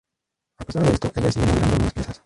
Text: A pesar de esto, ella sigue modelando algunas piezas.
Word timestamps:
A 0.57 0.63
pesar 0.65 0.81
de 0.83 0.93
esto, 0.93 1.11
ella 1.15 1.31
sigue 1.31 1.45
modelando 1.45 1.73
algunas 1.75 1.93
piezas. 1.93 2.19